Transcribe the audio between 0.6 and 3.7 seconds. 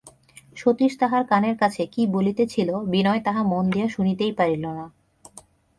সতীশ তাহার কানের কাছে কী বলিতেছিল, বিনয় তাহা মন